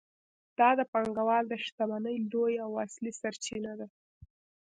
[0.59, 3.87] دا د پانګوال د شتمنۍ لویه او اصلي سرچینه ده